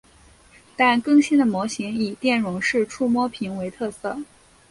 [0.75, 4.17] 但更新的模型以电容式触摸屏为特色。